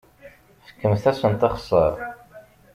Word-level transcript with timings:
Fkem-asent 0.67 1.47
axeṣṣar. 1.47 1.93